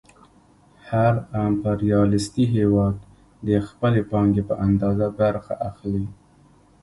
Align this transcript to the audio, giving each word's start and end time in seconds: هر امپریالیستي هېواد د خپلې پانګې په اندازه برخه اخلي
هر 0.89 1.13
امپریالیستي 1.45 2.43
هېواد 2.55 2.95
د 3.47 3.49
خپلې 3.67 4.01
پانګې 4.11 4.43
په 4.49 4.55
اندازه 4.67 5.07
برخه 5.19 5.53
اخلي 5.69 6.05